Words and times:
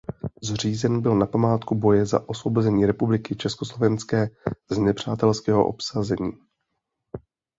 Zřízen 0.43 1.01
byl 1.01 1.15
"Na 1.15 1.25
památku 1.25 1.75
boje 1.75 2.05
za 2.05 2.29
osvobození 2.29 2.85
republiky 2.85 3.35
Československé 3.35 4.29
z 4.69 4.77
nepřátelského 4.77 5.67
obsazení". 5.67 6.31